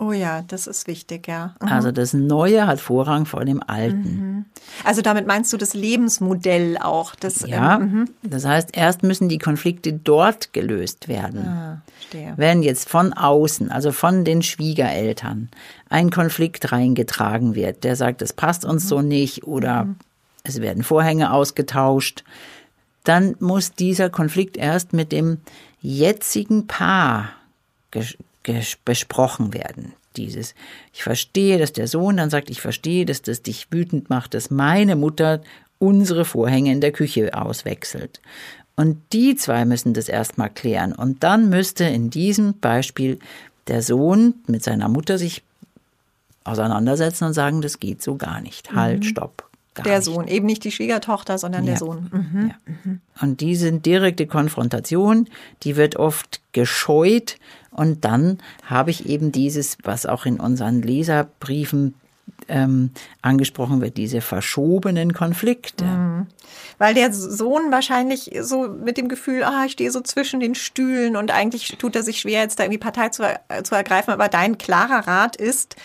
Oh 0.00 0.12
ja, 0.12 0.40
das 0.48 0.66
ist 0.66 0.86
wichtig, 0.86 1.28
ja. 1.28 1.54
Mhm. 1.60 1.68
Also 1.68 1.92
das 1.92 2.14
Neue 2.14 2.66
hat 2.66 2.80
Vorrang 2.80 3.26
vor 3.26 3.44
dem 3.44 3.62
Alten. 3.62 4.02
Mhm. 4.02 4.44
Also 4.82 5.02
damit 5.02 5.26
meinst 5.26 5.52
du 5.52 5.58
das 5.58 5.74
Lebensmodell 5.74 6.78
auch? 6.78 7.14
Das, 7.14 7.46
ja, 7.46 7.76
ähm, 7.76 8.08
das 8.22 8.46
heißt, 8.46 8.70
erst 8.72 9.02
müssen 9.02 9.28
die 9.28 9.36
Konflikte 9.36 9.92
dort 9.92 10.54
gelöst 10.54 11.08
werden. 11.08 11.46
Ah, 11.46 11.82
Wenn 12.36 12.62
jetzt 12.62 12.88
von 12.88 13.12
außen, 13.12 13.70
also 13.70 13.92
von 13.92 14.24
den 14.24 14.42
Schwiegereltern, 14.42 15.50
ein 15.90 16.10
Konflikt 16.10 16.72
reingetragen 16.72 17.54
wird, 17.54 17.84
der 17.84 17.94
sagt, 17.94 18.22
es 18.22 18.32
passt 18.32 18.64
uns 18.64 18.84
mhm. 18.84 18.88
so 18.88 19.02
nicht 19.02 19.44
oder 19.44 19.84
mhm. 19.84 19.96
es 20.44 20.62
werden 20.62 20.82
Vorhänge 20.82 21.30
ausgetauscht, 21.30 22.24
dann 23.04 23.36
muss 23.38 23.74
dieser 23.74 24.08
Konflikt 24.08 24.56
erst 24.56 24.94
mit 24.94 25.12
dem 25.12 25.38
jetzigen 25.82 26.66
Paar 26.66 27.28
besprochen 28.84 29.54
werden. 29.54 29.92
Dieses, 30.16 30.54
ich 30.92 31.02
verstehe, 31.02 31.58
dass 31.58 31.72
der 31.72 31.86
Sohn 31.86 32.16
dann 32.16 32.30
sagt, 32.30 32.50
ich 32.50 32.60
verstehe, 32.60 33.06
dass 33.06 33.22
das 33.22 33.42
dich 33.42 33.68
wütend 33.70 34.10
macht, 34.10 34.34
dass 34.34 34.50
meine 34.50 34.96
Mutter 34.96 35.40
unsere 35.78 36.24
Vorhänge 36.24 36.72
in 36.72 36.80
der 36.80 36.92
Küche 36.92 37.32
auswechselt. 37.34 38.20
Und 38.76 39.00
die 39.12 39.36
zwei 39.36 39.64
müssen 39.64 39.94
das 39.94 40.08
erstmal 40.08 40.50
klären. 40.50 40.92
Und 40.92 41.22
dann 41.22 41.48
müsste 41.48 41.84
in 41.84 42.10
diesem 42.10 42.58
Beispiel 42.58 43.18
der 43.66 43.82
Sohn 43.82 44.34
mit 44.46 44.64
seiner 44.64 44.88
Mutter 44.88 45.18
sich 45.18 45.42
auseinandersetzen 46.44 47.24
und 47.24 47.34
sagen, 47.34 47.60
das 47.60 47.78
geht 47.78 48.02
so 48.02 48.16
gar 48.16 48.40
nicht. 48.40 48.72
Halt, 48.72 49.00
mhm. 49.00 49.08
stopp. 49.08 49.49
Der 49.76 49.96
nicht. 49.96 50.04
Sohn, 50.04 50.28
eben 50.28 50.46
nicht 50.46 50.64
die 50.64 50.72
Schwiegertochter, 50.72 51.38
sondern 51.38 51.64
ja. 51.64 51.70
der 51.70 51.78
Sohn. 51.78 52.10
Mhm. 52.12 52.48
Ja. 52.48 53.22
Und 53.22 53.40
diese 53.40 53.72
direkte 53.72 54.26
Konfrontation, 54.26 55.28
die 55.62 55.76
wird 55.76 55.96
oft 55.96 56.40
gescheut, 56.52 57.36
und 57.70 58.04
dann 58.04 58.38
habe 58.64 58.90
ich 58.90 59.08
eben 59.08 59.32
dieses, 59.32 59.78
was 59.84 60.04
auch 60.04 60.26
in 60.26 60.40
unseren 60.40 60.82
Leserbriefen 60.82 61.94
ähm, 62.48 62.90
angesprochen 63.22 63.80
wird, 63.80 63.96
diese 63.96 64.20
verschobenen 64.20 65.12
Konflikte. 65.12 65.84
Mhm. 65.84 66.26
Weil 66.78 66.94
der 66.94 67.12
Sohn 67.12 67.70
wahrscheinlich 67.70 68.32
so 68.40 68.68
mit 68.68 68.96
dem 68.96 69.08
Gefühl, 69.08 69.44
ah, 69.44 69.64
ich 69.66 69.72
stehe 69.72 69.90
so 69.90 70.00
zwischen 70.00 70.40
den 70.40 70.54
Stühlen 70.54 71.16
und 71.16 71.30
eigentlich 71.30 71.76
tut 71.78 71.94
er 71.94 72.02
sich 72.02 72.20
schwer, 72.20 72.42
jetzt 72.42 72.58
da 72.58 72.64
irgendwie 72.64 72.78
Partei 72.78 73.10
zu, 73.10 73.22
äh, 73.22 73.62
zu 73.62 73.74
ergreifen. 73.74 74.12
Aber 74.12 74.28
dein 74.28 74.58
klarer 74.58 75.06
Rat 75.06 75.36
ist, 75.36 75.76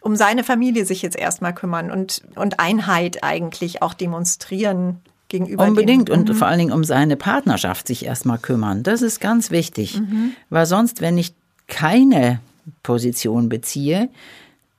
um 0.00 0.16
seine 0.16 0.44
Familie 0.44 0.84
sich 0.84 1.02
jetzt 1.02 1.16
erstmal 1.16 1.54
kümmern 1.54 1.90
und, 1.90 2.22
und 2.36 2.58
Einheit 2.58 3.22
eigentlich 3.22 3.82
auch 3.82 3.94
demonstrieren 3.94 5.00
gegenüber 5.28 5.64
Unbedingt 5.64 6.08
dem. 6.08 6.18
und 6.18 6.28
mhm. 6.28 6.34
vor 6.34 6.48
allen 6.48 6.58
Dingen 6.58 6.72
um 6.72 6.84
seine 6.84 7.16
Partnerschaft 7.16 7.86
sich 7.86 8.04
erstmal 8.04 8.38
kümmern. 8.38 8.82
Das 8.82 9.02
ist 9.02 9.20
ganz 9.20 9.50
wichtig. 9.50 10.00
Mhm. 10.00 10.32
Weil 10.50 10.66
sonst, 10.66 11.00
wenn 11.00 11.16
ich 11.16 11.34
keine 11.66 12.40
Position 12.82 13.48
beziehe, 13.48 14.08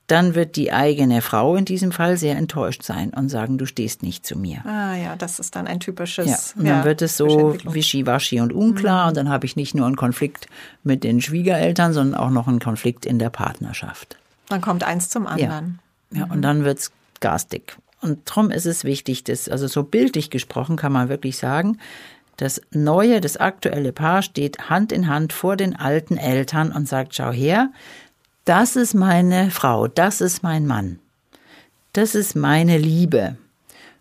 dann 0.08 0.34
wird 0.34 0.56
die 0.56 0.72
eigene 0.72 1.22
Frau 1.22 1.56
in 1.56 1.64
diesem 1.64 1.90
Fall 1.90 2.18
sehr 2.18 2.36
enttäuscht 2.36 2.82
sein 2.82 3.10
und 3.10 3.30
sagen, 3.30 3.56
du 3.56 3.64
stehst 3.64 4.02
nicht 4.02 4.26
zu 4.26 4.36
mir. 4.36 4.62
Ah 4.66 4.94
ja, 4.94 5.16
das 5.16 5.38
ist 5.38 5.56
dann 5.56 5.66
ein 5.66 5.80
typisches. 5.80 6.26
Ja, 6.26 6.60
und 6.60 6.68
dann 6.68 6.78
ja, 6.80 6.84
wird 6.84 7.00
es 7.00 7.16
so 7.16 7.56
wischiwaschi 7.64 8.40
und 8.40 8.52
unklar 8.52 9.04
mhm. 9.04 9.08
und 9.08 9.16
dann 9.16 9.28
habe 9.30 9.46
ich 9.46 9.56
nicht 9.56 9.74
nur 9.74 9.86
einen 9.86 9.96
Konflikt 9.96 10.48
mit 10.82 11.02
den 11.02 11.22
Schwiegereltern, 11.22 11.94
sondern 11.94 12.20
auch 12.20 12.30
noch 12.30 12.46
einen 12.46 12.60
Konflikt 12.60 13.06
in 13.06 13.18
der 13.18 13.30
Partnerschaft. 13.30 14.18
Dann 14.48 14.60
kommt 14.60 14.84
eins 14.84 15.08
zum 15.08 15.26
anderen. 15.26 15.80
Ja, 16.10 16.20
ja 16.20 16.24
und 16.24 16.38
mhm. 16.38 16.42
dann 16.42 16.64
wird 16.64 16.78
es 16.78 16.92
garstig. 17.20 17.76
Und 18.00 18.28
darum 18.28 18.50
ist 18.50 18.66
es 18.66 18.84
wichtig, 18.84 19.24
dass, 19.24 19.48
also 19.48 19.68
so 19.68 19.84
bildlich 19.84 20.30
gesprochen 20.30 20.76
kann 20.76 20.92
man 20.92 21.08
wirklich 21.08 21.36
sagen, 21.36 21.78
das 22.36 22.60
neue, 22.72 23.20
das 23.20 23.36
aktuelle 23.36 23.92
Paar 23.92 24.22
steht 24.22 24.68
Hand 24.70 24.90
in 24.90 25.06
Hand 25.06 25.32
vor 25.32 25.56
den 25.56 25.76
alten 25.76 26.16
Eltern 26.16 26.72
und 26.72 26.88
sagt, 26.88 27.14
schau 27.14 27.30
her, 27.30 27.70
das 28.44 28.74
ist 28.74 28.94
meine 28.94 29.50
Frau, 29.50 29.86
das 29.86 30.20
ist 30.20 30.42
mein 30.42 30.66
Mann, 30.66 30.98
das 31.92 32.16
ist 32.16 32.34
meine 32.34 32.78
Liebe. 32.78 33.36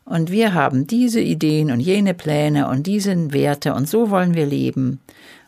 Und 0.05 0.31
wir 0.31 0.55
haben 0.55 0.87
diese 0.87 1.21
Ideen 1.21 1.71
und 1.71 1.79
jene 1.79 2.15
Pläne 2.15 2.67
und 2.67 2.87
diese 2.87 3.31
Werte 3.31 3.75
und 3.75 3.87
so 3.87 4.09
wollen 4.09 4.33
wir 4.33 4.47
leben. 4.47 4.99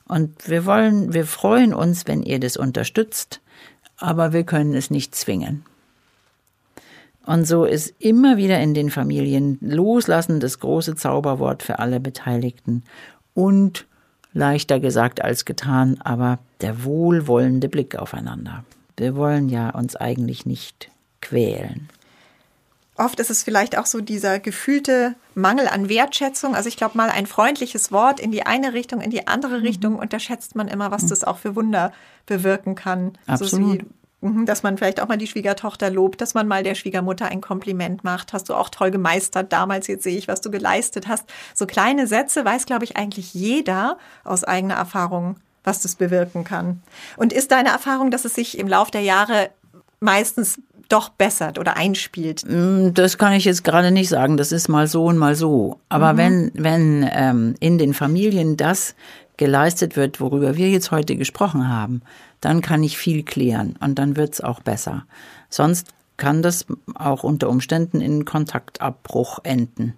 Und 0.05 0.47
wir 0.47 0.65
wollen, 0.65 1.13
wir 1.13 1.25
freuen 1.25 1.73
uns, 1.73 2.05
wenn 2.05 2.21
ihr 2.21 2.39
das 2.39 2.55
unterstützt, 2.55 3.41
aber 3.97 4.33
wir 4.33 4.43
können 4.43 4.73
es 4.73 4.89
nicht 4.89 5.15
zwingen. 5.15 5.65
Und 7.25 7.45
so 7.47 7.63
ist 7.63 7.93
immer 7.99 8.37
wieder 8.37 8.59
in 8.59 8.73
den 8.73 8.89
Familien 8.89 9.57
Loslassen 9.61 10.39
das 10.39 10.59
große 10.59 10.95
Zauberwort 10.95 11.63
für 11.63 11.79
alle 11.79 11.99
Beteiligten 11.99 12.83
und 13.33 13.85
leichter 14.33 14.79
gesagt 14.79 15.23
als 15.23 15.45
getan, 15.45 15.99
aber 16.03 16.39
der 16.61 16.83
wohlwollende 16.83 17.69
Blick 17.69 17.95
aufeinander. 17.95 18.65
Wir 18.97 19.15
wollen 19.15 19.47
ja 19.47 19.69
uns 19.69 19.95
eigentlich 19.95 20.45
nicht 20.45 20.89
quälen. 21.21 21.89
Oft 22.95 23.19
ist 23.19 23.31
es 23.31 23.43
vielleicht 23.43 23.77
auch 23.77 23.87
so 23.87 24.01
dieser 24.01 24.39
gefühlte 24.39 25.15
Mangel 25.33 25.67
an 25.67 25.89
Wertschätzung. 25.89 26.55
Also 26.55 26.69
ich 26.69 26.77
glaube 26.77 26.95
mal 26.95 27.09
ein 27.09 27.25
freundliches 27.25 27.91
Wort 27.91 28.19
in 28.19 28.31
die 28.31 28.45
eine 28.45 28.73
Richtung, 28.73 29.01
in 29.01 29.09
die 29.09 29.27
andere 29.27 29.57
mhm. 29.59 29.65
Richtung 29.65 29.95
unterschätzt 29.95 30.55
man 30.55 30.67
immer, 30.67 30.91
was 30.91 31.03
mhm. 31.03 31.09
das 31.09 31.23
auch 31.23 31.39
für 31.39 31.55
Wunder 31.55 31.91
bewirken 32.27 32.75
kann. 32.75 33.17
Absolut. 33.25 33.81
So 33.81 34.27
mhm, 34.29 34.45
dass 34.45 34.61
man 34.61 34.77
vielleicht 34.77 35.01
auch 35.01 35.07
mal 35.07 35.17
die 35.17 35.25
Schwiegertochter 35.25 35.89
lobt, 35.89 36.21
dass 36.21 36.35
man 36.35 36.47
mal 36.47 36.61
der 36.61 36.75
Schwiegermutter 36.75 37.25
ein 37.25 37.41
Kompliment 37.41 38.03
macht. 38.03 38.31
Hast 38.31 38.49
du 38.49 38.53
auch 38.53 38.69
toll 38.69 38.91
gemeistert 38.91 39.51
damals, 39.51 39.87
jetzt 39.87 40.03
sehe 40.03 40.17
ich, 40.17 40.27
was 40.27 40.41
du 40.41 40.51
geleistet 40.51 41.07
hast. 41.07 41.25
So 41.55 41.65
kleine 41.65 42.05
Sätze 42.05 42.45
weiß, 42.45 42.67
glaube 42.67 42.83
ich, 42.83 42.95
eigentlich 42.95 43.33
jeder 43.33 43.97
aus 44.23 44.43
eigener 44.43 44.75
Erfahrung, 44.75 45.37
was 45.63 45.81
das 45.81 45.95
bewirken 45.95 46.43
kann. 46.43 46.83
Und 47.17 47.33
ist 47.33 47.51
deine 47.51 47.69
Erfahrung, 47.69 48.11
dass 48.11 48.23
es 48.23 48.35
sich 48.35 48.59
im 48.59 48.67
Lauf 48.67 48.91
der 48.91 49.01
Jahre 49.01 49.49
meistens 49.99 50.59
doch 50.89 51.09
bessert 51.09 51.59
oder 51.59 51.77
einspielt? 51.77 52.43
Mm, 52.47 52.93
das 52.93 53.17
kann 53.17 53.33
ich 53.33 53.45
jetzt 53.45 53.63
gerade 53.63 53.91
nicht 53.91 54.09
sagen. 54.09 54.37
Das 54.37 54.51
ist 54.51 54.67
mal 54.67 54.87
so 54.87 55.05
und 55.05 55.17
mal 55.17 55.35
so. 55.35 55.79
Aber 55.89 56.13
mhm. 56.13 56.17
wenn, 56.17 56.51
wenn 56.55 57.09
ähm, 57.11 57.55
in 57.59 57.77
den 57.77 57.93
Familien 57.93 58.57
das 58.57 58.95
geleistet 59.37 59.95
wird, 59.95 60.19
worüber 60.19 60.57
wir 60.57 60.69
jetzt 60.69 60.91
heute 60.91 61.15
gesprochen 61.15 61.67
haben, 61.67 62.01
dann 62.41 62.61
kann 62.61 62.83
ich 62.83 62.97
viel 62.97 63.23
klären 63.23 63.75
und 63.79 63.97
dann 63.99 64.15
wird's 64.15 64.41
auch 64.41 64.59
besser. 64.59 65.05
Sonst 65.49 65.89
kann 66.17 66.41
das 66.41 66.65
auch 66.95 67.23
unter 67.23 67.49
Umständen 67.49 67.99
in 67.99 68.25
Kontaktabbruch 68.25 69.39
enden, 69.43 69.93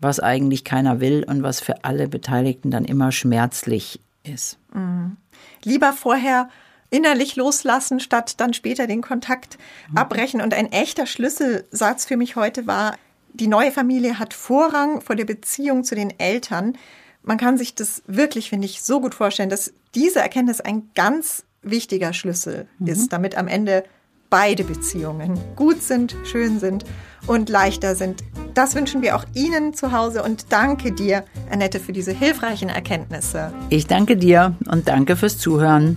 was 0.00 0.18
eigentlich 0.18 0.64
keiner 0.64 1.00
will 1.00 1.24
und 1.26 1.42
was 1.42 1.60
für 1.60 1.84
alle 1.84 2.08
Beteiligten 2.08 2.70
dann 2.70 2.84
immer 2.84 3.12
schmerzlich 3.12 4.00
ist. 4.24 4.58
Mhm. 4.74 5.16
Lieber 5.62 5.92
vorher 5.92 6.48
innerlich 6.90 7.36
loslassen, 7.36 8.00
statt 8.00 8.34
dann 8.38 8.52
später 8.52 8.86
den 8.86 9.00
Kontakt 9.00 9.58
mhm. 9.90 9.96
abbrechen. 9.96 10.40
Und 10.40 10.54
ein 10.54 10.72
echter 10.72 11.06
Schlüsselsatz 11.06 12.04
für 12.04 12.16
mich 12.16 12.36
heute 12.36 12.66
war, 12.66 12.96
die 13.32 13.46
neue 13.46 13.70
Familie 13.70 14.18
hat 14.18 14.34
Vorrang 14.34 15.00
vor 15.00 15.16
der 15.16 15.24
Beziehung 15.24 15.84
zu 15.84 15.94
den 15.94 16.18
Eltern. 16.18 16.76
Man 17.22 17.38
kann 17.38 17.58
sich 17.58 17.74
das 17.74 18.02
wirklich, 18.06 18.50
finde 18.50 18.66
ich, 18.66 18.82
so 18.82 19.00
gut 19.00 19.14
vorstellen, 19.14 19.50
dass 19.50 19.72
diese 19.94 20.20
Erkenntnis 20.20 20.60
ein 20.60 20.90
ganz 20.94 21.44
wichtiger 21.62 22.12
Schlüssel 22.12 22.66
mhm. 22.78 22.88
ist, 22.88 23.12
damit 23.12 23.36
am 23.36 23.46
Ende 23.46 23.84
beide 24.30 24.62
Beziehungen 24.64 25.38
gut 25.56 25.82
sind, 25.82 26.16
schön 26.24 26.60
sind 26.60 26.84
und 27.26 27.48
leichter 27.48 27.96
sind. 27.96 28.22
Das 28.54 28.74
wünschen 28.74 29.02
wir 29.02 29.16
auch 29.16 29.24
Ihnen 29.34 29.74
zu 29.74 29.92
Hause 29.92 30.22
und 30.22 30.46
danke 30.50 30.92
dir, 30.92 31.24
Annette, 31.50 31.80
für 31.80 31.92
diese 31.92 32.12
hilfreichen 32.12 32.68
Erkenntnisse. 32.68 33.52
Ich 33.68 33.86
danke 33.86 34.16
dir 34.16 34.54
und 34.70 34.88
danke 34.88 35.16
fürs 35.16 35.36
Zuhören. 35.36 35.96